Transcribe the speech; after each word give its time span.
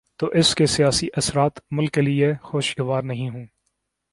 تو 0.17 0.27
اس 0.27 0.55
کے 0.55 0.65
سیاسی 0.65 1.07
اثرات 1.17 1.59
ملک 1.71 1.91
کے 1.91 2.01
لیے 2.01 2.33
خوشگوار 2.41 3.03
نہیں 3.03 3.29
ہوں۔ 3.29 3.45